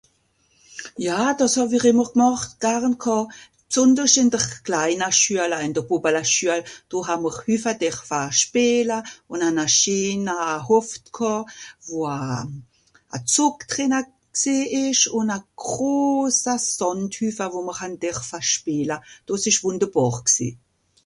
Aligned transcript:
Ja, 1.07 1.17
dàs 1.39 1.53
hàw-ich 1.57 1.85
ìmmer 1.91 2.09
gmocht 2.13 2.51
garn 2.63 2.93
ghàà, 3.03 3.23
bsùndersch 3.69 4.19
ìn 4.21 4.29
dr 4.33 4.43
kleina 4.65 5.07
Schüala, 5.19 5.57
ìn 5.65 5.75
de 5.77 5.81
Bùbbalaschüal. 5.87 6.61
Do 6.89 6.97
haa'mr 7.07 7.33
hüffa 7.43 7.71
derfa 7.81 8.21
spìela, 8.41 8.97
ùn 9.31 9.41
han 9.45 9.57
a 9.65 9.67
scheena 9.77 10.35
Hoft 10.67 11.03
ghàà, 11.17 11.39
wo 11.89 11.99
a... 12.17 12.19
a 13.15 13.17
Zùgtrenna 13.33 13.99
gsìì 14.37 14.59
ìsch 14.85 15.05
ùn 15.17 15.29
a 15.37 15.39
grosa 15.63 16.53
Sàndhüffa, 16.75 17.45
wo 17.53 17.59
mr 17.67 17.75
han 17.79 17.93
derfa 18.03 18.39
spìela. 18.51 18.97
Dàs 19.27 19.43
ìsch 19.49 19.61
wùnderbàr 19.63 20.15
gsìì. 20.27 20.47